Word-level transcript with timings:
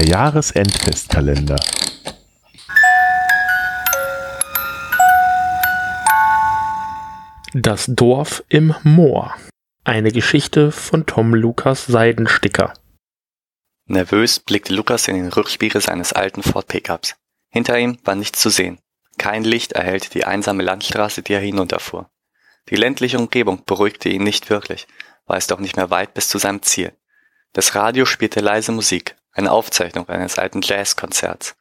Der 0.00 0.08
Jahresendfestkalender. 0.08 1.56
Das 7.52 7.84
Dorf 7.86 8.42
im 8.48 8.74
Moor. 8.82 9.36
Eine 9.84 10.10
Geschichte 10.10 10.72
von 10.72 11.04
Tom 11.04 11.34
Lukas 11.34 11.84
Seidensticker. 11.84 12.72
Nervös 13.88 14.40
blickte 14.40 14.72
Lukas 14.72 15.06
in 15.06 15.16
den 15.16 15.28
Rückspiegel 15.28 15.82
seines 15.82 16.14
alten 16.14 16.42
Ford 16.42 16.66
Pickups. 16.66 17.16
Hinter 17.50 17.78
ihm 17.78 17.98
war 18.02 18.14
nichts 18.14 18.40
zu 18.40 18.48
sehen. 18.48 18.78
Kein 19.18 19.44
Licht 19.44 19.72
erhellte 19.72 20.08
die 20.08 20.24
einsame 20.24 20.62
Landstraße, 20.62 21.20
die 21.20 21.34
er 21.34 21.40
hinunterfuhr. 21.40 22.08
Die 22.70 22.76
ländliche 22.76 23.18
Umgebung 23.18 23.66
beruhigte 23.66 24.08
ihn 24.08 24.24
nicht 24.24 24.48
wirklich, 24.48 24.86
war 25.26 25.36
es 25.36 25.46
doch 25.46 25.60
nicht 25.60 25.76
mehr 25.76 25.90
weit 25.90 26.14
bis 26.14 26.30
zu 26.30 26.38
seinem 26.38 26.62
Ziel. 26.62 26.94
Das 27.52 27.74
Radio 27.74 28.06
spielte 28.06 28.40
leise 28.40 28.72
Musik, 28.72 29.16
eine 29.32 29.52
Aufzeichnung 29.52 30.08
eines 30.08 30.38
alten 30.38 30.62
Jazzkonzerts. 30.62 31.56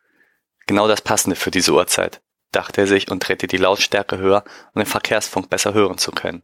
Genau 0.67 0.87
das 0.87 1.01
Passende 1.01 1.35
für 1.35 1.51
diese 1.51 1.73
Uhrzeit, 1.73 2.21
dachte 2.51 2.81
er 2.81 2.87
sich 2.87 3.09
und 3.09 3.27
drehte 3.27 3.47
die 3.47 3.57
Lautstärke 3.57 4.17
höher, 4.17 4.43
um 4.73 4.79
den 4.79 4.85
Verkehrsfunk 4.85 5.49
besser 5.49 5.73
hören 5.73 5.97
zu 5.97 6.11
können. 6.11 6.43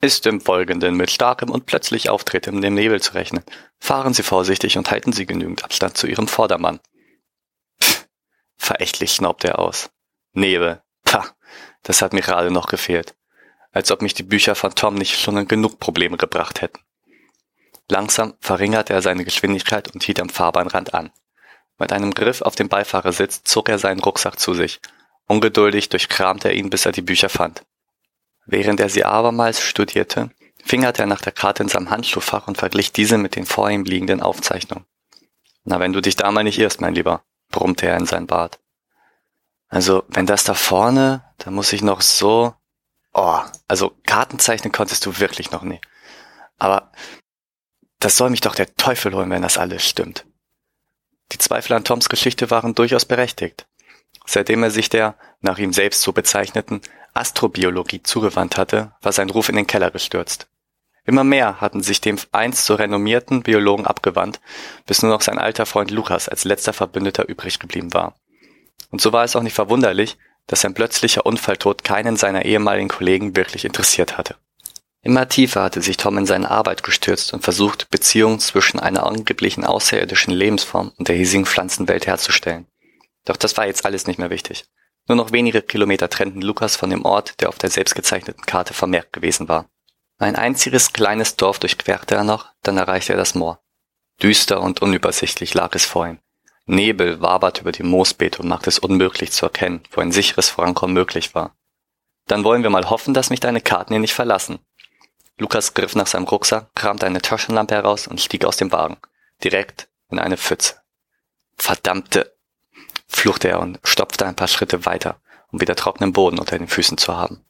Ist 0.00 0.26
im 0.26 0.40
Folgenden 0.40 0.94
mit 0.96 1.10
starkem 1.10 1.50
und 1.50 1.66
plötzlich 1.66 2.10
auftretendem 2.10 2.74
Nebel 2.74 3.00
zu 3.00 3.14
rechnen. 3.14 3.44
Fahren 3.78 4.12
Sie 4.12 4.22
vorsichtig 4.22 4.76
und 4.76 4.90
halten 4.90 5.12
Sie 5.12 5.24
genügend 5.24 5.64
Abstand 5.64 5.96
zu 5.96 6.06
Ihrem 6.06 6.28
Vordermann. 6.28 6.80
Pff, 7.82 8.06
verächtlich 8.56 9.12
schnaubte 9.12 9.48
er 9.48 9.58
aus. 9.58 9.90
Nebel. 10.32 10.82
Pah, 11.04 11.26
das 11.82 12.02
hat 12.02 12.12
mir 12.12 12.20
gerade 12.20 12.50
noch 12.50 12.66
gefehlt. 12.66 13.14
Als 13.72 13.90
ob 13.90 14.02
mich 14.02 14.14
die 14.14 14.22
Bücher 14.22 14.54
von 14.54 14.74
Tom 14.74 14.94
nicht 14.94 15.18
schon 15.18 15.48
genug 15.48 15.78
Probleme 15.78 16.16
gebracht 16.16 16.60
hätten. 16.60 16.78
Langsam 17.88 18.34
verringerte 18.40 18.92
er 18.92 19.02
seine 19.02 19.24
Geschwindigkeit 19.24 19.92
und 19.92 20.02
hielt 20.02 20.20
am 20.20 20.28
Fahrbahnrand 20.28 20.94
an. 20.94 21.10
Mit 21.78 21.92
einem 21.92 22.12
Griff 22.12 22.42
auf 22.42 22.54
den 22.54 22.68
Beifahrersitz 22.68 23.42
zog 23.44 23.68
er 23.68 23.78
seinen 23.78 24.00
Rucksack 24.00 24.40
zu 24.40 24.54
sich. 24.54 24.80
Ungeduldig 25.26 25.88
durchkramte 25.88 26.48
er 26.48 26.54
ihn, 26.54 26.70
bis 26.70 26.86
er 26.86 26.92
die 26.92 27.02
Bücher 27.02 27.28
fand. 27.28 27.64
Während 28.46 28.80
er 28.80 28.88
sie 28.88 29.04
abermals 29.04 29.60
studierte, 29.60 30.30
fingerte 30.64 31.02
er 31.02 31.06
nach 31.06 31.20
der 31.20 31.32
Karte 31.32 31.62
in 31.62 31.68
seinem 31.68 31.90
Handschuhfach 31.90 32.48
und 32.48 32.58
verglich 32.58 32.92
diese 32.92 33.18
mit 33.18 33.36
den 33.36 33.46
vor 33.46 33.70
ihm 33.70 33.84
liegenden 33.84 34.20
Aufzeichnungen. 34.20 34.86
Na, 35.64 35.80
wenn 35.80 35.92
du 35.92 36.00
dich 36.00 36.16
da 36.16 36.30
mal 36.30 36.44
nicht 36.44 36.58
irrst, 36.58 36.80
mein 36.80 36.94
Lieber, 36.94 37.22
brummte 37.50 37.86
er 37.86 37.96
in 37.96 38.06
sein 38.06 38.26
Bart. 38.26 38.60
Also, 39.68 40.04
wenn 40.08 40.26
das 40.26 40.44
da 40.44 40.54
vorne, 40.54 41.24
da 41.38 41.50
muss 41.50 41.72
ich 41.72 41.82
noch 41.82 42.00
so, 42.00 42.54
oh, 43.12 43.40
also 43.66 43.92
Karten 44.06 44.38
zeichnen 44.38 44.72
konntest 44.72 45.04
du 45.06 45.18
wirklich 45.18 45.50
noch 45.50 45.62
nie. 45.62 45.80
Aber 46.58 46.92
das 48.06 48.18
soll 48.18 48.30
mich 48.30 48.40
doch 48.40 48.54
der 48.54 48.72
Teufel 48.76 49.12
holen, 49.16 49.30
wenn 49.30 49.42
das 49.42 49.58
alles 49.58 49.84
stimmt. 49.84 50.26
Die 51.32 51.38
Zweifel 51.38 51.72
an 51.72 51.82
Toms 51.82 52.08
Geschichte 52.08 52.52
waren 52.52 52.72
durchaus 52.72 53.04
berechtigt. 53.04 53.66
Seitdem 54.24 54.62
er 54.62 54.70
sich 54.70 54.88
der, 54.88 55.16
nach 55.40 55.58
ihm 55.58 55.72
selbst 55.72 56.02
so 56.02 56.12
bezeichneten, 56.12 56.82
Astrobiologie 57.14 58.04
zugewandt 58.04 58.58
hatte, 58.58 58.92
war 59.02 59.10
sein 59.10 59.28
Ruf 59.28 59.48
in 59.48 59.56
den 59.56 59.66
Keller 59.66 59.90
gestürzt. 59.90 60.46
Immer 61.04 61.24
mehr 61.24 61.60
hatten 61.60 61.82
sich 61.82 62.00
dem 62.00 62.16
einst 62.30 62.64
so 62.66 62.76
renommierten 62.76 63.42
Biologen 63.42 63.88
abgewandt, 63.88 64.38
bis 64.86 65.02
nur 65.02 65.10
noch 65.10 65.22
sein 65.22 65.40
alter 65.40 65.66
Freund 65.66 65.90
Lukas 65.90 66.28
als 66.28 66.44
letzter 66.44 66.72
Verbündeter 66.72 67.28
übrig 67.28 67.58
geblieben 67.58 67.92
war. 67.92 68.14
Und 68.92 69.00
so 69.00 69.12
war 69.12 69.24
es 69.24 69.34
auch 69.34 69.42
nicht 69.42 69.54
verwunderlich, 69.54 70.16
dass 70.46 70.60
sein 70.60 70.74
plötzlicher 70.74 71.26
Unfalltod 71.26 71.82
keinen 71.82 72.14
seiner 72.14 72.44
ehemaligen 72.44 72.88
Kollegen 72.88 73.34
wirklich 73.34 73.64
interessiert 73.64 74.16
hatte. 74.16 74.36
Immer 75.06 75.28
tiefer 75.28 75.62
hatte 75.62 75.82
sich 75.82 75.98
Tom 75.98 76.18
in 76.18 76.26
seine 76.26 76.50
Arbeit 76.50 76.82
gestürzt 76.82 77.32
und 77.32 77.44
versucht, 77.44 77.88
Beziehungen 77.90 78.40
zwischen 78.40 78.80
einer 78.80 79.06
angeblichen 79.06 79.64
außerirdischen 79.64 80.34
Lebensform 80.34 80.90
und 80.98 81.06
der 81.06 81.14
hiesigen 81.14 81.46
Pflanzenwelt 81.46 82.08
herzustellen. 82.08 82.66
Doch 83.24 83.36
das 83.36 83.56
war 83.56 83.68
jetzt 83.68 83.86
alles 83.86 84.08
nicht 84.08 84.18
mehr 84.18 84.30
wichtig. 84.30 84.64
Nur 85.06 85.14
noch 85.14 85.30
wenige 85.30 85.62
Kilometer 85.62 86.10
trennten 86.10 86.42
Lukas 86.42 86.74
von 86.74 86.90
dem 86.90 87.04
Ort, 87.04 87.40
der 87.40 87.50
auf 87.50 87.58
der 87.58 87.70
selbstgezeichneten 87.70 88.46
Karte 88.46 88.74
vermerkt 88.74 89.12
gewesen 89.12 89.48
war. 89.48 89.66
Ein 90.18 90.34
einziges 90.34 90.92
kleines 90.92 91.36
Dorf 91.36 91.60
durchquerte 91.60 92.16
er 92.16 92.24
noch, 92.24 92.48
dann 92.64 92.76
erreichte 92.76 93.12
er 93.12 93.16
das 93.16 93.36
Moor. 93.36 93.60
Düster 94.20 94.60
und 94.60 94.82
unübersichtlich 94.82 95.54
lag 95.54 95.72
es 95.76 95.86
vor 95.86 96.08
ihm. 96.08 96.18
Nebel 96.64 97.20
waberte 97.20 97.60
über 97.60 97.70
die 97.70 97.84
Moosbeete 97.84 98.42
und 98.42 98.48
machte 98.48 98.70
es 98.70 98.80
unmöglich 98.80 99.30
zu 99.30 99.46
erkennen, 99.46 99.84
wo 99.92 100.00
ein 100.00 100.10
sicheres 100.10 100.48
Vorankommen 100.48 100.94
möglich 100.94 101.32
war. 101.36 101.54
Dann 102.26 102.42
wollen 102.42 102.64
wir 102.64 102.70
mal 102.70 102.90
hoffen, 102.90 103.14
dass 103.14 103.30
mich 103.30 103.38
deine 103.38 103.60
Karten 103.60 103.92
hier 103.92 104.00
nicht 104.00 104.14
verlassen, 104.14 104.58
Lukas 105.38 105.74
griff 105.74 105.94
nach 105.94 106.06
seinem 106.06 106.24
Rucksack, 106.24 106.74
kramte 106.74 107.06
eine 107.06 107.20
Taschenlampe 107.20 107.74
heraus 107.74 108.06
und 108.06 108.20
stieg 108.20 108.44
aus 108.44 108.56
dem 108.56 108.72
Wagen. 108.72 108.96
Direkt 109.44 109.88
in 110.10 110.18
eine 110.18 110.36
Pfütze. 110.36 110.76
Verdammte! 111.56 112.34
fluchte 113.06 113.48
er 113.48 113.60
und 113.60 113.78
stopfte 113.84 114.26
ein 114.26 114.34
paar 114.34 114.48
Schritte 114.48 114.86
weiter, 114.86 115.20
um 115.52 115.60
wieder 115.60 115.76
trockenen 115.76 116.12
Boden 116.12 116.38
unter 116.38 116.58
den 116.58 116.68
Füßen 116.68 116.98
zu 116.98 117.16
haben. 117.16 117.44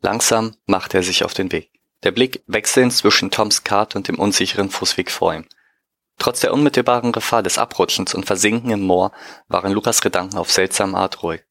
Langsam 0.00 0.56
machte 0.66 0.98
er 0.98 1.02
sich 1.02 1.24
auf 1.24 1.34
den 1.34 1.52
Weg. 1.52 1.70
Der 2.04 2.12
Blick 2.12 2.42
wechselnd 2.46 2.92
zwischen 2.92 3.30
Toms 3.30 3.64
Kart 3.64 3.94
und 3.94 4.08
dem 4.08 4.18
unsicheren 4.18 4.70
Fußweg 4.70 5.10
vor 5.10 5.34
ihm. 5.34 5.46
Trotz 6.18 6.40
der 6.40 6.52
unmittelbaren 6.52 7.12
Gefahr 7.12 7.42
des 7.42 7.58
Abrutschens 7.58 8.14
und 8.14 8.26
Versinken 8.26 8.70
im 8.70 8.82
Moor 8.82 9.12
waren 9.48 9.72
Lukas 9.72 10.00
Gedanken 10.00 10.38
auf 10.38 10.50
seltsame 10.50 10.96
Art 10.96 11.22
ruhig. 11.22 11.42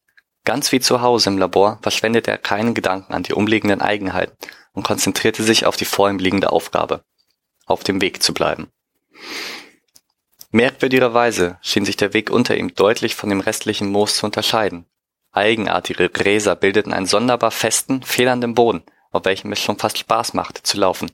Ganz 0.44 0.72
wie 0.72 0.80
zu 0.80 1.02
Hause 1.02 1.30
im 1.30 1.38
Labor 1.38 1.80
verschwendete 1.82 2.32
er 2.32 2.38
keinen 2.38 2.74
Gedanken 2.74 3.14
an 3.14 3.24
die 3.24 3.34
umliegenden 3.34 3.82
Eigenheiten 3.82 4.36
und 4.74 4.84
konzentrierte 4.84 5.44
sich 5.44 5.66
auf 5.66 5.76
die 5.76 5.86
vor 5.86 6.10
ihm 6.10 6.20
liegende 6.20 6.52
Aufgabe, 6.52 7.04
auf 7.66 7.84
dem 7.84 8.02
Weg 8.02 8.24
zu 8.24 8.34
bleiben. 8.34 8.70
Merkwürdigerweise 10.52 11.58
schien 11.62 11.86
sich 11.86 11.96
der 11.96 12.14
Weg 12.14 12.30
unter 12.30 12.58
ihm 12.58 12.74
deutlich 12.76 13.16
von 13.16 13.30
dem 13.30 13.40
restlichen 13.40 13.90
Moos 13.90 14.18
zu 14.18 14.26
unterscheiden. 14.26 14.86
Eigenartige 15.32 16.10
Gräser 16.10 16.58
bildeten 16.58 16.92
einen 16.92 17.06
sonderbar 17.06 17.52
festen, 17.52 18.04
federnden 18.04 18.54
Boden, 18.54 18.84
auf 19.12 19.24
welchem 19.24 19.52
es 19.54 19.62
schon 19.62 19.78
fast 19.78 19.98
Spaß 19.98 20.34
machte 20.34 20.62
zu 20.64 20.78
laufen, 20.78 21.10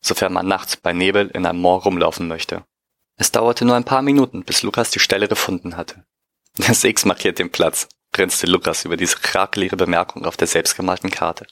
sofern 0.00 0.32
man 0.32 0.48
nachts 0.48 0.76
bei 0.76 0.92
Nebel 0.92 1.28
in 1.28 1.46
einem 1.46 1.60
Moor 1.60 1.82
rumlaufen 1.82 2.26
möchte. 2.26 2.64
Es 3.16 3.30
dauerte 3.30 3.64
nur 3.64 3.76
ein 3.76 3.84
paar 3.84 4.02
Minuten, 4.02 4.42
bis 4.42 4.62
Lukas 4.62 4.90
die 4.90 4.98
Stelle 4.98 5.28
gefunden 5.28 5.76
hatte. 5.76 6.04
Das 6.56 6.82
X 6.82 7.04
markiert 7.04 7.38
den 7.38 7.50
Platz, 7.50 7.88
grinste 8.12 8.46
Lukas 8.46 8.84
über 8.84 8.96
diese 8.96 9.18
krakelige 9.18 9.76
Bemerkung 9.76 10.24
auf 10.24 10.36
der 10.36 10.48
selbstgemalten 10.48 11.10
Karte. 11.10 11.46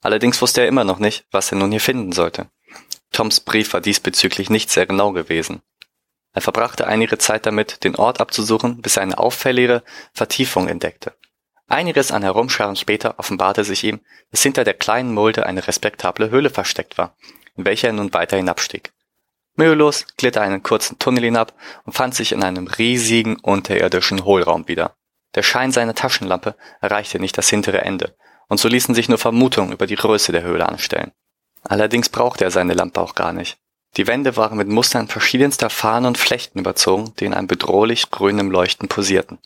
Allerdings 0.00 0.40
wusste 0.40 0.62
er 0.62 0.68
immer 0.68 0.84
noch 0.84 0.98
nicht, 0.98 1.26
was 1.30 1.52
er 1.52 1.58
nun 1.58 1.70
hier 1.70 1.80
finden 1.80 2.12
sollte. 2.12 2.48
Toms 3.12 3.40
Brief 3.40 3.72
war 3.72 3.80
diesbezüglich 3.80 4.50
nicht 4.50 4.70
sehr 4.70 4.86
genau 4.86 5.12
gewesen. 5.12 5.62
Er 6.32 6.42
verbrachte 6.42 6.86
einige 6.86 7.18
Zeit 7.18 7.44
damit, 7.44 7.82
den 7.84 7.96
Ort 7.96 8.20
abzusuchen, 8.20 8.80
bis 8.80 8.96
er 8.96 9.02
eine 9.02 9.18
auffällige 9.18 9.82
Vertiefung 10.12 10.68
entdeckte. 10.68 11.14
Einiges 11.66 12.12
an 12.12 12.22
Herumscharen 12.22 12.76
später 12.76 13.18
offenbarte 13.18 13.64
sich 13.64 13.84
ihm, 13.84 14.00
dass 14.30 14.42
hinter 14.42 14.64
der 14.64 14.74
kleinen 14.74 15.12
Mulde 15.12 15.46
eine 15.46 15.66
respektable 15.66 16.30
Höhle 16.30 16.50
versteckt 16.50 16.98
war, 16.98 17.16
in 17.56 17.64
welcher 17.64 17.88
er 17.88 17.92
nun 17.92 18.12
weiter 18.12 18.36
hinabstieg. 18.36 18.92
Mühelos 19.54 20.06
glitt 20.16 20.36
er 20.36 20.42
einen 20.42 20.62
kurzen 20.62 20.98
Tunnel 20.98 21.24
hinab 21.24 21.52
und 21.84 21.92
fand 21.92 22.14
sich 22.14 22.32
in 22.32 22.42
einem 22.42 22.66
riesigen 22.66 23.36
unterirdischen 23.36 24.24
Hohlraum 24.24 24.68
wieder. 24.68 24.96
Der 25.34 25.42
Schein 25.42 25.70
seiner 25.70 25.94
Taschenlampe 25.94 26.56
erreichte 26.80 27.20
nicht 27.20 27.36
das 27.38 27.48
hintere 27.48 27.82
Ende, 27.82 28.16
und 28.50 28.58
so 28.58 28.68
ließen 28.68 28.94
sich 28.94 29.08
nur 29.08 29.16
Vermutungen 29.16 29.72
über 29.72 29.86
die 29.86 29.94
Größe 29.94 30.32
der 30.32 30.42
Höhle 30.42 30.68
anstellen. 30.68 31.12
Allerdings 31.62 32.08
brauchte 32.08 32.44
er 32.44 32.50
seine 32.50 32.74
Lampe 32.74 33.00
auch 33.00 33.14
gar 33.14 33.32
nicht. 33.32 33.58
Die 33.96 34.06
Wände 34.06 34.36
waren 34.36 34.58
mit 34.58 34.68
Mustern 34.68 35.08
verschiedenster 35.08 35.70
Fahnen 35.70 36.06
und 36.06 36.18
Flechten 36.18 36.58
überzogen, 36.58 37.14
die 37.18 37.24
in 37.24 37.34
einem 37.34 37.46
bedrohlich 37.46 38.10
grünem 38.10 38.50
Leuchten 38.50 38.88
posierten. 38.88 39.38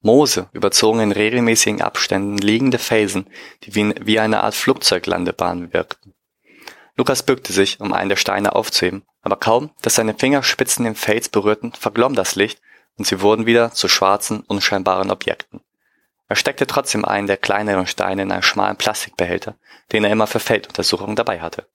Moose 0.00 0.48
überzogen 0.52 1.00
in 1.00 1.12
regelmäßigen 1.12 1.82
Abständen 1.82 2.38
liegende 2.38 2.78
Felsen, 2.78 3.26
die 3.64 3.74
wie, 3.74 3.94
wie 4.00 4.18
eine 4.18 4.42
Art 4.42 4.54
Flugzeuglandebahn 4.54 5.72
wirkten. 5.72 6.14
Lukas 6.96 7.22
bückte 7.22 7.52
sich, 7.52 7.80
um 7.80 7.92
einen 7.92 8.08
der 8.08 8.16
Steine 8.16 8.54
aufzuheben, 8.54 9.04
aber 9.22 9.36
kaum, 9.36 9.70
dass 9.82 9.96
seine 9.96 10.14
Fingerspitzen 10.14 10.84
den 10.84 10.94
Fels 10.94 11.28
berührten, 11.28 11.72
verglomm 11.72 12.14
das 12.14 12.34
Licht 12.34 12.60
und 12.96 13.06
sie 13.06 13.20
wurden 13.20 13.46
wieder 13.46 13.72
zu 13.72 13.88
schwarzen, 13.88 14.40
unscheinbaren 14.40 15.10
Objekten. 15.10 15.60
Er 16.28 16.36
steckte 16.36 16.66
trotzdem 16.66 17.04
einen 17.04 17.26
der 17.26 17.38
kleineren 17.38 17.86
Steine 17.86 18.22
in 18.22 18.32
einen 18.32 18.42
schmalen 18.42 18.76
Plastikbehälter, 18.76 19.56
den 19.92 20.04
er 20.04 20.10
immer 20.10 20.26
für 20.26 20.40
Felduntersuchungen 20.40 21.16
dabei 21.16 21.40
hatte. 21.40 21.66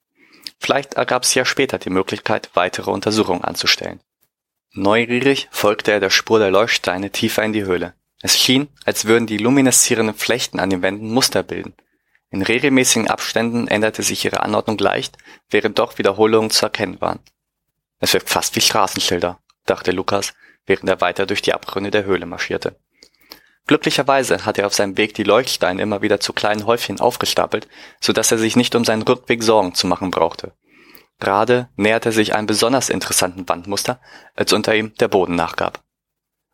Vielleicht 0.60 0.94
ergab 0.94 1.24
es 1.24 1.34
ja 1.34 1.44
später 1.44 1.78
die 1.78 1.90
Möglichkeit, 1.90 2.50
weitere 2.54 2.90
Untersuchungen 2.90 3.42
anzustellen. 3.42 4.00
Neugierig 4.72 5.48
folgte 5.50 5.92
er 5.92 6.00
der 6.00 6.10
Spur 6.10 6.38
der 6.38 6.50
Leuchtsteine 6.50 7.10
tiefer 7.10 7.42
in 7.42 7.52
die 7.52 7.64
Höhle. 7.64 7.94
Es 8.22 8.38
schien, 8.38 8.68
als 8.84 9.04
würden 9.04 9.26
die 9.26 9.38
lumineszierenden 9.38 10.16
Flechten 10.16 10.60
an 10.60 10.70
den 10.70 10.82
Wänden 10.82 11.10
Muster 11.10 11.42
bilden. 11.42 11.74
In 12.30 12.42
regelmäßigen 12.42 13.08
Abständen 13.08 13.68
änderte 13.68 14.02
sich 14.02 14.24
ihre 14.24 14.40
Anordnung 14.40 14.78
leicht, 14.78 15.18
während 15.50 15.78
doch 15.78 15.98
Wiederholungen 15.98 16.50
zu 16.50 16.66
erkennen 16.66 17.00
waren. 17.00 17.20
Es 18.00 18.12
wirkt 18.12 18.28
fast 18.28 18.56
wie 18.56 18.60
Straßenschilder, 18.60 19.38
dachte 19.66 19.92
Lukas, 19.92 20.34
während 20.66 20.88
er 20.88 21.00
weiter 21.00 21.26
durch 21.26 21.42
die 21.42 21.54
Abgründe 21.54 21.90
der 21.90 22.04
Höhle 22.04 22.26
marschierte. 22.26 22.76
Glücklicherweise 23.66 24.44
hatte 24.44 24.62
er 24.62 24.66
auf 24.66 24.74
seinem 24.74 24.98
Weg 24.98 25.14
die 25.14 25.22
Leuchtsteine 25.22 25.80
immer 25.80 26.02
wieder 26.02 26.20
zu 26.20 26.32
kleinen 26.32 26.66
Häufchen 26.66 27.00
aufgestapelt, 27.00 27.66
so 28.00 28.12
dass 28.12 28.30
er 28.30 28.38
sich 28.38 28.56
nicht 28.56 28.74
um 28.74 28.84
seinen 28.84 29.02
Rückweg 29.02 29.42
Sorgen 29.42 29.74
zu 29.74 29.86
machen 29.86 30.10
brauchte. 30.10 30.52
Gerade 31.18 31.68
näherte 31.76 32.12
sich 32.12 32.34
einem 32.34 32.46
besonders 32.46 32.90
interessanten 32.90 33.48
Wandmuster, 33.48 34.00
als 34.34 34.52
unter 34.52 34.74
ihm 34.74 34.94
der 34.96 35.08
Boden 35.08 35.34
nachgab. 35.34 35.82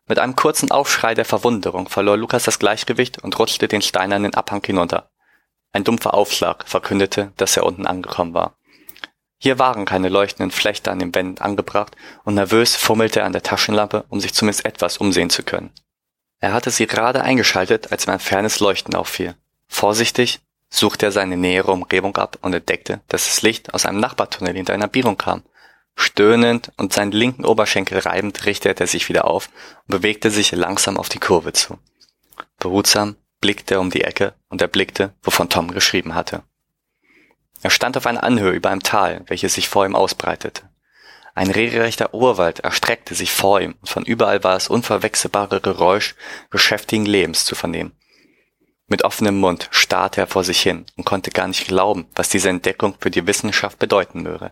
Mit 0.07 0.19
einem 0.19 0.35
kurzen 0.35 0.71
Aufschrei 0.71 1.13
der 1.13 1.25
Verwunderung 1.25 1.89
verlor 1.89 2.17
Lukas 2.17 2.43
das 2.43 2.59
Gleichgewicht 2.59 3.19
und 3.19 3.37
rutschte 3.37 3.67
den 3.67 3.81
steinernen 3.81 4.33
Abhang 4.33 4.63
hinunter. 4.65 5.09
Ein 5.73 5.83
dumpfer 5.83 6.13
Aufschlag 6.13 6.67
verkündete, 6.67 7.33
dass 7.37 7.57
er 7.57 7.65
unten 7.65 7.87
angekommen 7.87 8.33
war. 8.33 8.57
Hier 9.37 9.57
waren 9.57 9.85
keine 9.85 10.09
leuchtenden 10.09 10.51
Flechte 10.51 10.91
an 10.91 10.99
den 10.99 11.15
Wänden 11.15 11.41
angebracht 11.41 11.95
und 12.23 12.35
nervös 12.35 12.75
fummelte 12.75 13.21
er 13.21 13.25
an 13.25 13.33
der 13.33 13.43
Taschenlampe, 13.43 14.05
um 14.09 14.19
sich 14.19 14.33
zumindest 14.33 14.65
etwas 14.65 14.97
umsehen 14.97 15.29
zu 15.29 15.43
können. 15.43 15.71
Er 16.41 16.53
hatte 16.53 16.71
sie 16.71 16.87
gerade 16.87 17.21
eingeschaltet, 17.21 17.91
als 17.91 18.07
ihm 18.07 18.13
ein 18.13 18.19
fernes 18.19 18.59
Leuchten 18.59 18.95
auffiel. 18.95 19.35
Vorsichtig 19.67 20.41
suchte 20.69 21.05
er 21.05 21.11
seine 21.11 21.37
nähere 21.37 21.71
Umgebung 21.71 22.17
ab 22.17 22.39
und 22.41 22.53
entdeckte, 22.53 22.99
dass 23.07 23.25
das 23.25 23.43
Licht 23.43 23.73
aus 23.73 23.85
einem 23.85 23.99
Nachbartunnel 23.99 24.55
hinter 24.55 24.73
einer 24.73 24.87
Bierung 24.87 25.17
kam. 25.17 25.43
Stöhnend 25.95 26.71
und 26.77 26.93
seinen 26.93 27.11
linken 27.11 27.45
Oberschenkel 27.45 27.99
reibend 27.99 28.45
richtete 28.45 28.83
er 28.83 28.87
sich 28.87 29.07
wieder 29.07 29.25
auf 29.25 29.49
und 29.87 29.91
bewegte 29.91 30.31
sich 30.31 30.51
langsam 30.51 30.97
auf 30.97 31.09
die 31.09 31.19
Kurve 31.19 31.53
zu. 31.53 31.77
Behutsam 32.57 33.17
blickte 33.39 33.75
er 33.75 33.81
um 33.81 33.91
die 33.91 34.03
Ecke 34.03 34.33
und 34.49 34.61
erblickte, 34.61 35.13
wovon 35.21 35.49
Tom 35.49 35.71
geschrieben 35.71 36.15
hatte. 36.15 36.41
Er 37.61 37.69
stand 37.69 37.97
auf 37.97 38.07
einer 38.07 38.23
Anhöhe 38.23 38.51
über 38.51 38.71
einem 38.71 38.81
Tal, 38.81 39.21
welches 39.27 39.53
sich 39.53 39.69
vor 39.69 39.85
ihm 39.85 39.95
ausbreitete. 39.95 40.63
Ein 41.33 41.49
regelrechter 41.49 42.13
Urwald 42.13 42.59
erstreckte 42.59 43.15
sich 43.15 43.31
vor 43.31 43.61
ihm 43.61 43.75
und 43.79 43.89
von 43.89 44.03
überall 44.05 44.43
war 44.43 44.53
das 44.53 44.67
unverwechselbare 44.67 45.61
Geräusch 45.61 46.15
geschäftigen 46.49 47.05
Lebens 47.05 47.45
zu 47.45 47.55
vernehmen. 47.55 47.93
Mit 48.87 49.05
offenem 49.05 49.39
Mund 49.39 49.69
starrte 49.71 50.19
er 50.19 50.27
vor 50.27 50.43
sich 50.43 50.61
hin 50.61 50.85
und 50.97 51.05
konnte 51.05 51.31
gar 51.31 51.47
nicht 51.47 51.67
glauben, 51.67 52.07
was 52.13 52.27
diese 52.27 52.49
Entdeckung 52.49 52.95
für 52.99 53.09
die 53.09 53.25
Wissenschaft 53.25 53.79
bedeuten 53.79 54.25
würde. 54.25 54.51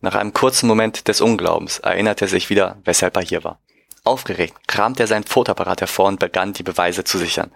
Nach 0.00 0.16
einem 0.16 0.32
kurzen 0.32 0.66
Moment 0.66 1.06
des 1.06 1.20
Unglaubens 1.20 1.78
erinnerte 1.78 2.24
er 2.24 2.28
sich 2.28 2.50
wieder, 2.50 2.78
weshalb 2.84 3.16
er 3.16 3.22
hier 3.22 3.44
war. 3.44 3.60
Aufgeregt 4.02 4.66
kramte 4.66 5.04
er 5.04 5.06
seinen 5.06 5.24
Fotoapparat 5.24 5.82
hervor 5.82 6.08
und 6.08 6.18
begann, 6.18 6.54
die 6.54 6.62
Beweise 6.62 7.04
zu 7.04 7.18
sichern. 7.18 7.52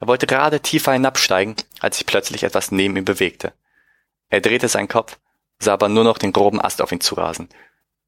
Er 0.00 0.08
wollte 0.08 0.26
gerade 0.26 0.60
tiefer 0.60 0.92
hinabsteigen, 0.92 1.56
als 1.80 1.96
sich 1.96 2.06
plötzlich 2.06 2.42
etwas 2.42 2.70
neben 2.72 2.96
ihm 2.96 3.04
bewegte. 3.04 3.54
Er 4.28 4.40
drehte 4.40 4.68
seinen 4.68 4.88
Kopf, 4.88 5.18
sah 5.58 5.72
aber 5.72 5.88
nur 5.88 6.04
noch 6.04 6.18
den 6.18 6.32
groben 6.32 6.60
Ast 6.60 6.82
auf 6.82 6.92
ihn 6.92 7.00
zurasen. 7.00 7.48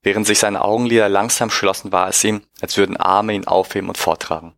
Während 0.02 0.26
sich 0.26 0.38
seine 0.38 0.62
Augenlider 0.62 1.08
langsam 1.08 1.50
schlossen, 1.50 1.92
war 1.92 2.08
es 2.08 2.24
ihm, 2.24 2.46
als 2.60 2.76
würden 2.76 2.96
Arme 2.96 3.34
ihn 3.34 3.46
aufheben 3.46 3.88
und 3.88 3.98
vortragen. 3.98 4.54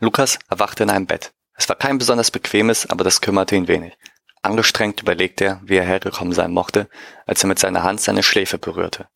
Lukas 0.00 0.38
erwachte 0.48 0.84
in 0.84 0.90
einem 0.90 1.06
Bett. 1.06 1.32
Es 1.54 1.68
war 1.68 1.76
kein 1.76 1.98
besonders 1.98 2.30
bequemes, 2.30 2.88
aber 2.88 3.04
das 3.04 3.20
kümmerte 3.20 3.56
ihn 3.56 3.68
wenig. 3.68 3.96
Angestrengt 4.42 5.02
überlegte 5.02 5.44
er, 5.44 5.60
wie 5.64 5.76
er 5.76 5.84
hergekommen 5.84 6.32
sein 6.32 6.52
mochte, 6.52 6.88
als 7.26 7.42
er 7.42 7.48
mit 7.48 7.58
seiner 7.58 7.82
Hand 7.82 8.00
seine 8.00 8.22
Schläfe 8.22 8.58
berührte. 8.58 9.08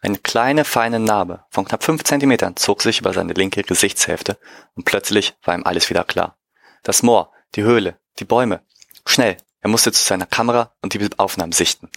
Eine 0.00 0.18
kleine, 0.18 0.64
feine 0.64 1.00
Narbe 1.00 1.44
von 1.50 1.64
knapp 1.64 1.82
fünf 1.82 2.04
Zentimetern 2.04 2.56
zog 2.56 2.82
sich 2.82 3.00
über 3.00 3.12
seine 3.12 3.32
linke 3.32 3.62
Gesichtshälfte 3.62 4.38
und 4.74 4.84
plötzlich 4.84 5.34
war 5.42 5.54
ihm 5.54 5.64
alles 5.64 5.90
wieder 5.90 6.04
klar. 6.04 6.38
Das 6.84 7.02
Moor, 7.02 7.32
die 7.54 7.62
Höhle, 7.62 7.98
die 8.18 8.24
Bäume. 8.24 8.62
Schnell, 9.06 9.38
er 9.60 9.70
musste 9.70 9.92
zu 9.92 10.04
seiner 10.04 10.26
Kamera 10.26 10.72
und 10.82 10.94
die 10.94 11.10
Aufnahmen 11.16 11.52
sichten. 11.52 11.90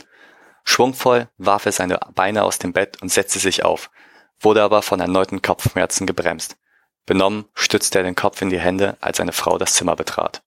Schwungvoll 0.63 1.29
warf 1.37 1.65
er 1.65 1.71
seine 1.71 1.99
Beine 2.13 2.43
aus 2.43 2.59
dem 2.59 2.73
Bett 2.73 3.01
und 3.01 3.09
setzte 3.09 3.39
sich 3.39 3.63
auf, 3.63 3.89
wurde 4.39 4.63
aber 4.63 4.81
von 4.81 4.99
erneuten 4.99 5.41
Kopfschmerzen 5.41 6.07
gebremst. 6.07 6.57
Benommen 7.05 7.45
stützte 7.53 7.99
er 7.99 8.03
den 8.03 8.15
Kopf 8.15 8.41
in 8.41 8.49
die 8.49 8.59
Hände, 8.59 8.97
als 9.01 9.19
eine 9.19 9.31
Frau 9.33 9.57
das 9.57 9.73
Zimmer 9.73 9.95
betrat. 9.95 10.43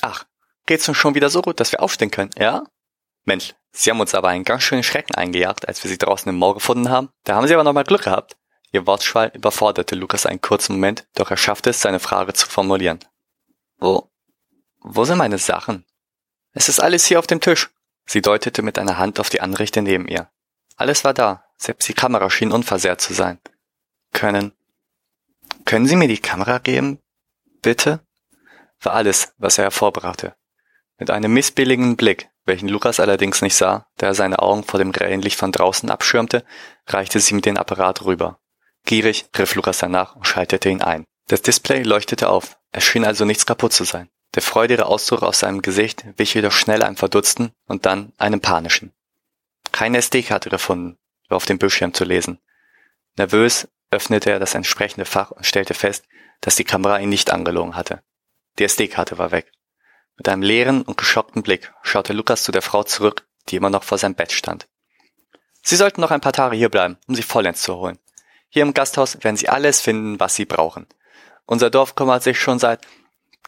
Ach, 0.00 0.24
geht's 0.66 0.88
uns 0.88 0.96
schon 0.96 1.14
wieder 1.14 1.30
so 1.30 1.42
gut, 1.42 1.60
dass 1.60 1.72
wir 1.72 1.82
aufstehen 1.82 2.10
können, 2.10 2.30
ja? 2.38 2.64
Mensch, 3.24 3.54
Sie 3.72 3.90
haben 3.90 4.00
uns 4.00 4.14
aber 4.14 4.28
einen 4.28 4.44
ganz 4.44 4.62
schönen 4.62 4.84
Schrecken 4.84 5.14
eingejagt, 5.14 5.68
als 5.68 5.82
wir 5.82 5.90
Sie 5.90 5.98
draußen 5.98 6.30
im 6.30 6.36
Moor 6.36 6.54
gefunden 6.54 6.88
haben. 6.88 7.10
Da 7.24 7.34
haben 7.34 7.46
Sie 7.46 7.54
aber 7.54 7.64
nochmal 7.64 7.84
Glück 7.84 8.04
gehabt. 8.04 8.36
Ihr 8.72 8.86
Wortschwall 8.86 9.32
überforderte 9.34 9.94
Lukas 9.94 10.26
einen 10.26 10.40
kurzen 10.40 10.74
Moment, 10.74 11.06
doch 11.14 11.30
er 11.30 11.36
schaffte 11.36 11.70
es, 11.70 11.80
seine 11.80 12.00
Frage 12.00 12.32
zu 12.32 12.46
formulieren. 12.46 13.00
Wo, 13.78 14.10
wo 14.80 15.04
sind 15.04 15.18
meine 15.18 15.38
Sachen? 15.38 15.84
Es 16.58 16.70
ist 16.70 16.80
alles 16.80 17.04
hier 17.04 17.18
auf 17.18 17.26
dem 17.26 17.42
Tisch. 17.42 17.68
Sie 18.06 18.22
deutete 18.22 18.62
mit 18.62 18.78
einer 18.78 18.96
Hand 18.96 19.20
auf 19.20 19.28
die 19.28 19.42
Anrichte 19.42 19.82
neben 19.82 20.08
ihr. 20.08 20.30
Alles 20.76 21.04
war 21.04 21.12
da, 21.12 21.44
selbst 21.58 21.86
die 21.86 21.92
Kamera 21.92 22.30
schien 22.30 22.50
unversehrt 22.50 22.98
zu 22.98 23.12
sein. 23.12 23.38
Können, 24.14 24.52
können 25.66 25.86
Sie 25.86 25.96
mir 25.96 26.08
die 26.08 26.16
Kamera 26.16 26.56
geben? 26.56 26.98
Bitte? 27.60 28.00
War 28.80 28.94
alles, 28.94 29.34
was 29.36 29.58
er 29.58 29.64
hervorbrachte. 29.64 30.34
Mit 30.98 31.10
einem 31.10 31.34
missbilligen 31.34 31.94
Blick, 31.94 32.30
welchen 32.46 32.70
Lukas 32.70 33.00
allerdings 33.00 33.42
nicht 33.42 33.54
sah, 33.54 33.86
da 33.98 34.06
er 34.06 34.14
seine 34.14 34.38
Augen 34.38 34.64
vor 34.64 34.78
dem 34.78 34.92
grellen 34.92 35.20
Licht 35.20 35.38
von 35.38 35.52
draußen 35.52 35.90
abschirmte, 35.90 36.42
reichte 36.86 37.20
sie 37.20 37.34
mit 37.34 37.44
dem 37.44 37.58
Apparat 37.58 38.06
rüber. 38.06 38.40
Gierig 38.86 39.30
griff 39.32 39.56
Lukas 39.56 39.76
danach 39.76 40.16
und 40.16 40.26
schaltete 40.26 40.70
ihn 40.70 40.80
ein. 40.80 41.04
Das 41.26 41.42
Display 41.42 41.82
leuchtete 41.82 42.30
auf, 42.30 42.56
es 42.72 42.82
schien 42.82 43.04
also 43.04 43.26
nichts 43.26 43.44
kaputt 43.44 43.74
zu 43.74 43.84
sein. 43.84 44.08
Der 44.34 44.42
freudige 44.42 44.86
Ausdruck 44.86 45.22
aus 45.22 45.38
seinem 45.38 45.62
Gesicht 45.62 46.04
wich 46.16 46.34
jedoch 46.34 46.52
schnell 46.52 46.82
einem 46.82 46.96
verdutzten 46.96 47.52
und 47.66 47.86
dann 47.86 48.12
einem 48.18 48.40
panischen. 48.40 48.92
Keine 49.72 49.98
SD-Karte 49.98 50.50
gefunden, 50.50 50.98
war 51.28 51.36
auf 51.36 51.46
dem 51.46 51.58
Bildschirm 51.58 51.94
zu 51.94 52.04
lesen. 52.04 52.38
Nervös 53.16 53.68
öffnete 53.90 54.30
er 54.30 54.38
das 54.38 54.54
entsprechende 54.54 55.06
Fach 55.06 55.30
und 55.30 55.46
stellte 55.46 55.74
fest, 55.74 56.04
dass 56.40 56.56
die 56.56 56.64
Kamera 56.64 56.98
ihn 56.98 57.08
nicht 57.08 57.30
angelogen 57.30 57.76
hatte. 57.76 58.02
Die 58.58 58.64
SD-Karte 58.64 59.18
war 59.18 59.30
weg. 59.30 59.52
Mit 60.16 60.28
einem 60.28 60.42
leeren 60.42 60.82
und 60.82 60.96
geschockten 60.96 61.42
Blick 61.42 61.72
schaute 61.82 62.12
Lukas 62.12 62.42
zu 62.42 62.52
der 62.52 62.62
Frau 62.62 62.82
zurück, 62.82 63.26
die 63.48 63.56
immer 63.56 63.70
noch 63.70 63.84
vor 63.84 63.98
seinem 63.98 64.14
Bett 64.14 64.32
stand. 64.32 64.66
Sie 65.62 65.76
sollten 65.76 66.00
noch 66.00 66.10
ein 66.10 66.20
paar 66.20 66.32
Tage 66.32 66.56
hier 66.56 66.68
bleiben, 66.68 66.96
um 67.06 67.14
sie 67.14 67.22
vollends 67.22 67.62
zu 67.62 67.74
holen. 67.76 67.98
Hier 68.48 68.62
im 68.62 68.74
Gasthaus 68.74 69.22
werden 69.22 69.36
Sie 69.36 69.48
alles 69.48 69.80
finden, 69.80 70.20
was 70.20 70.34
Sie 70.36 70.44
brauchen. 70.44 70.86
Unser 71.44 71.70
Dorf 71.70 71.94
kümmert 71.94 72.22
sich 72.22 72.40
schon 72.40 72.58
seit 72.58 72.80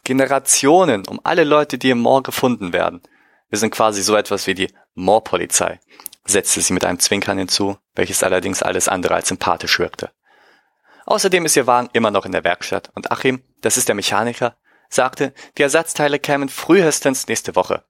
Generationen 0.08 1.06
um 1.06 1.20
alle 1.22 1.44
Leute, 1.44 1.76
die 1.76 1.90
im 1.90 1.98
Moor 1.98 2.22
gefunden 2.22 2.72
werden. 2.72 3.02
Wir 3.50 3.58
sind 3.58 3.72
quasi 3.72 4.00
so 4.00 4.16
etwas 4.16 4.46
wie 4.46 4.54
die 4.54 4.72
Moorpolizei, 4.94 5.80
setzte 6.24 6.62
sie 6.62 6.72
mit 6.72 6.86
einem 6.86 6.98
Zwinkern 6.98 7.36
hinzu, 7.36 7.76
welches 7.94 8.22
allerdings 8.22 8.62
alles 8.62 8.88
andere 8.88 9.14
als 9.16 9.28
sympathisch 9.28 9.78
wirkte. 9.78 10.10
Außerdem 11.04 11.44
ist 11.44 11.56
Ihr 11.56 11.66
Wagen 11.66 11.90
immer 11.92 12.10
noch 12.10 12.24
in 12.24 12.32
der 12.32 12.42
Werkstatt 12.42 12.90
und 12.94 13.12
Achim, 13.12 13.42
das 13.60 13.76
ist 13.76 13.88
der 13.88 13.94
Mechaniker, 13.94 14.56
sagte, 14.88 15.34
die 15.58 15.62
Ersatzteile 15.62 16.18
kämen 16.18 16.48
frühestens 16.48 17.26
nächste 17.28 17.54
Woche. 17.54 17.84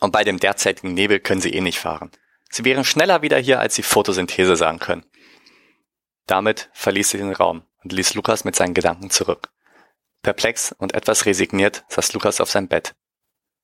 Und 0.00 0.12
bei 0.12 0.24
dem 0.24 0.40
derzeitigen 0.40 0.94
Nebel 0.94 1.20
können 1.20 1.42
sie 1.42 1.52
eh 1.52 1.60
nicht 1.60 1.78
fahren. 1.78 2.10
Sie 2.48 2.64
wären 2.64 2.84
schneller 2.84 3.20
wieder 3.20 3.36
hier, 3.36 3.60
als 3.60 3.74
sie 3.74 3.82
Photosynthese 3.82 4.56
sagen 4.56 4.78
können. 4.78 5.04
Damit 6.26 6.70
verließ 6.72 7.10
sie 7.10 7.18
den 7.18 7.34
Raum 7.34 7.64
und 7.84 7.92
ließ 7.92 8.14
Lukas 8.14 8.44
mit 8.44 8.56
seinen 8.56 8.72
Gedanken 8.72 9.10
zurück. 9.10 9.50
Perplex 10.22 10.72
und 10.72 10.94
etwas 10.94 11.26
resigniert 11.26 11.84
saß 11.88 12.12
Lukas 12.12 12.40
auf 12.40 12.50
seinem 12.50 12.68
Bett. 12.68 12.94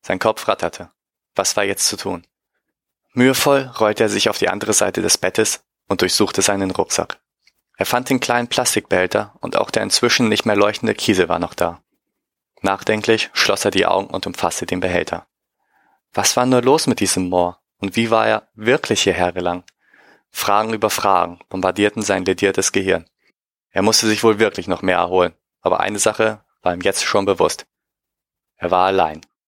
Sein 0.02 0.18
Kopf 0.18 0.46
ratterte. 0.48 0.90
Was 1.34 1.56
war 1.56 1.64
jetzt 1.64 1.86
zu 1.86 1.96
tun? 1.96 2.26
Mühevoll 3.12 3.72
rollte 3.78 4.04
er 4.04 4.08
sich 4.08 4.28
auf 4.28 4.38
die 4.38 4.48
andere 4.48 4.72
Seite 4.72 5.02
des 5.02 5.18
Bettes 5.18 5.64
und 5.88 6.00
durchsuchte 6.00 6.42
seinen 6.42 6.70
Rucksack. 6.70 7.20
Er 7.76 7.86
fand 7.86 8.08
den 8.08 8.20
kleinen 8.20 8.48
Plastikbehälter 8.48 9.34
und 9.40 9.56
auch 9.56 9.70
der 9.70 9.82
inzwischen 9.82 10.28
nicht 10.28 10.46
mehr 10.46 10.56
leuchtende 10.56 10.94
Kiesel 10.94 11.28
war 11.28 11.38
noch 11.38 11.54
da. 11.54 11.82
Nachdenklich 12.62 13.30
schloss 13.32 13.64
er 13.64 13.70
die 13.70 13.86
Augen 13.86 14.06
und 14.06 14.26
umfasste 14.26 14.66
den 14.66 14.80
Behälter. 14.80 15.26
Was 16.12 16.36
war 16.36 16.46
nur 16.46 16.62
los 16.62 16.86
mit 16.86 17.00
diesem 17.00 17.28
Moor? 17.28 17.60
Und 17.78 17.96
wie 17.96 18.10
war 18.10 18.26
er 18.26 18.48
wirklich 18.54 19.02
hierher 19.02 19.32
gelangt? 19.32 19.68
Fragen 20.30 20.72
über 20.72 20.90
Fragen 20.90 21.40
bombardierten 21.48 22.02
sein 22.02 22.24
lediertes 22.24 22.72
Gehirn. 22.72 23.06
Er 23.70 23.82
musste 23.82 24.06
sich 24.06 24.22
wohl 24.22 24.38
wirklich 24.38 24.68
noch 24.68 24.82
mehr 24.82 24.98
erholen, 24.98 25.34
aber 25.60 25.80
eine 25.80 25.98
Sache 25.98 26.43
war 26.64 26.74
ihm 26.74 26.80
jetzt 26.80 27.04
schon 27.04 27.26
bewusst. 27.26 27.66
Er 28.56 28.70
war 28.70 28.86
allein. 28.86 29.20